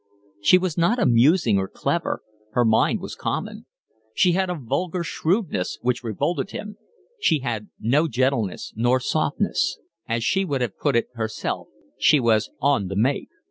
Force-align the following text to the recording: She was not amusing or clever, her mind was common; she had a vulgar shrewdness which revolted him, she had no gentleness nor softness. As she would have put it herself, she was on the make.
She 0.41 0.57
was 0.57 0.79
not 0.79 0.97
amusing 0.97 1.59
or 1.59 1.67
clever, 1.67 2.23
her 2.53 2.65
mind 2.65 3.01
was 3.01 3.13
common; 3.13 3.67
she 4.15 4.31
had 4.31 4.49
a 4.49 4.55
vulgar 4.55 5.03
shrewdness 5.03 5.77
which 5.83 6.03
revolted 6.03 6.49
him, 6.49 6.75
she 7.19 7.41
had 7.41 7.69
no 7.79 8.07
gentleness 8.07 8.73
nor 8.75 8.99
softness. 8.99 9.77
As 10.09 10.23
she 10.23 10.43
would 10.43 10.61
have 10.61 10.79
put 10.79 10.95
it 10.95 11.09
herself, 11.13 11.67
she 11.99 12.19
was 12.19 12.49
on 12.59 12.87
the 12.87 12.95
make. 12.95 13.29